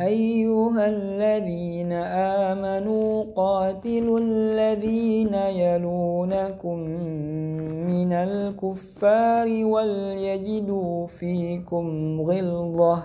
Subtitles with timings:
[0.00, 1.92] أيها الذين
[2.48, 6.78] آمنوا قاتلوا الذين يلونكم
[7.84, 11.86] من الكفار وليجدوا فيكم
[12.20, 13.02] غلظة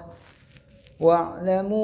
[0.99, 1.83] واعلموا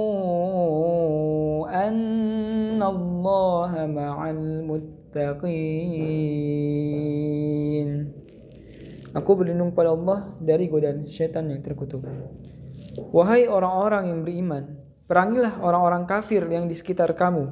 [1.88, 5.92] أن الله مع المتقين
[9.12, 12.00] Aku berlindung pada Allah dari godaan setan yang terkutuk.
[13.12, 14.72] Wahai orang-orang yang beriman,
[15.06, 17.50] perangilah orang-orang kafir yang di sekitar kamu,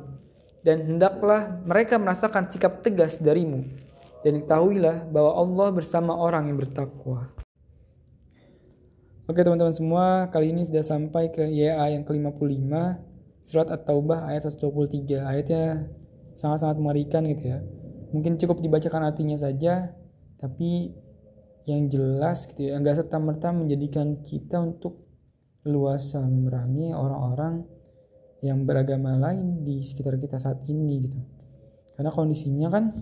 [0.66, 3.64] dan hendaklah mereka merasakan sikap tegas darimu,
[4.26, 7.32] dan ketahuilah bahwa Allah bersama orang yang bertakwa.
[9.30, 12.66] Oke teman-teman semua, kali ini sudah sampai ke YA yang ke-55,
[13.46, 15.22] surat At-Taubah ayat 123.
[15.22, 15.86] Ayatnya
[16.34, 17.62] sangat-sangat mengerikan gitu ya.
[18.10, 19.94] Mungkin cukup dibacakan artinya saja,
[20.42, 20.98] tapi
[21.70, 25.06] yang jelas gitu ya, nggak serta-merta menjadikan kita untuk
[25.68, 27.68] luasa memerangi orang-orang
[28.40, 31.20] yang beragama lain di sekitar kita saat ini gitu.
[31.96, 32.96] Karena kondisinya kan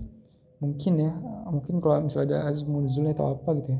[0.57, 1.13] mungkin ya,
[1.53, 3.79] mungkin kalau misalnya ada azmul atau apa gitu ya.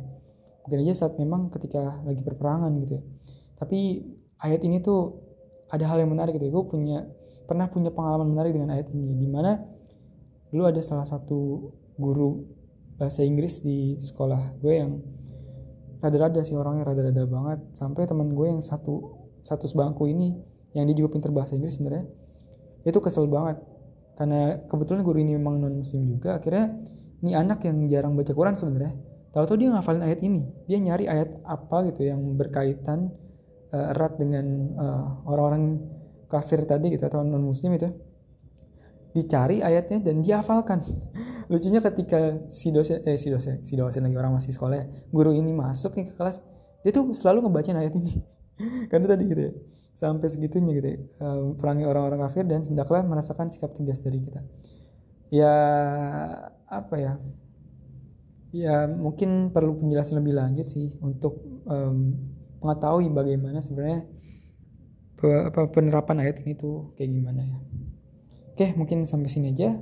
[0.67, 3.03] Mungkin aja saat memang ketika lagi perperangan gitu ya.
[3.57, 4.05] Tapi
[4.37, 5.17] ayat ini tuh
[5.73, 6.53] ada hal yang menarik gitu ya.
[6.53, 6.97] Gue punya
[7.49, 9.57] pernah punya pengalaman menarik dengan ayat ini di mana
[10.51, 12.45] dulu ada salah satu guru
[12.99, 14.99] bahasa Inggris di sekolah gue yang
[16.03, 17.59] rada-rada sih orangnya rada-rada banget.
[17.73, 20.35] Sampai teman gue yang satu satu sebangku ini
[20.75, 22.05] yang dia juga pinter bahasa Inggris sebenarnya
[22.83, 23.61] itu kesel banget.
[24.17, 26.73] Karena kebetulan guru ini memang non muslim juga akhirnya
[27.21, 28.93] ini anak yang jarang baca Quran sebenarnya
[29.37, 30.49] tahu-tahu dia ngafalin ayat ini.
[30.65, 33.13] Dia nyari ayat apa gitu yang berkaitan
[33.69, 35.77] uh, erat dengan uh, orang-orang
[36.25, 37.85] kafir tadi gitu atau non muslim itu.
[39.13, 40.81] Dicari ayatnya dan dihafalkan
[41.47, 45.55] lucunya ketika si dosen eh si dosen si dosen lagi orang masih sekolah guru ini
[45.55, 46.43] masuk nih ke kelas
[46.87, 48.23] dia tuh selalu ngebaca ayat ini.
[48.91, 49.53] Karena tadi gitu ya.
[49.97, 54.45] Sampai segitunya gitu ya, um, perangi orang-orang kafir dan hendaklah merasakan sikap tegas dari kita.
[55.33, 55.53] Ya
[56.69, 57.13] apa ya?
[58.53, 62.13] Ya mungkin perlu penjelasan lebih lanjut sih untuk um,
[62.61, 64.05] mengetahui bagaimana sebenarnya
[65.49, 67.57] apa penerapan ayat ini tuh kayak gimana ya.
[68.53, 69.81] Oke, mungkin sampai sini aja.